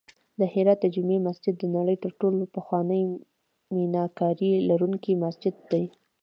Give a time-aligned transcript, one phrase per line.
[0.39, 3.01] د هرات د جمعې مسجد د نړۍ تر ټولو پخوانی
[3.75, 5.83] میناکاري لرونکی مسجد دی